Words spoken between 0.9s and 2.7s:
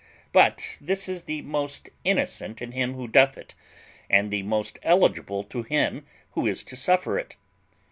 is the most innocent